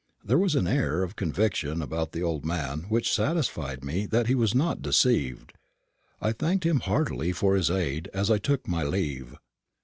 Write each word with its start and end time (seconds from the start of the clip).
There 0.23 0.39
was 0.39 0.55
an 0.55 0.65
air 0.65 1.03
of 1.03 1.15
conviction 1.15 1.79
about 1.79 2.11
the 2.11 2.23
old 2.23 2.43
man 2.43 2.85
which 2.89 3.13
satisfied 3.13 3.83
me 3.85 4.07
that 4.07 4.25
he 4.25 4.33
was 4.33 4.55
not 4.55 4.81
deceived. 4.81 5.53
I 6.19 6.31
thanked 6.31 6.65
him 6.65 6.79
heartily 6.79 7.31
for 7.33 7.55
his 7.55 7.69
aid 7.69 8.09
as 8.11 8.31
I 8.31 8.39
took 8.39 8.67
my 8.67 8.81
leave. 8.81 9.35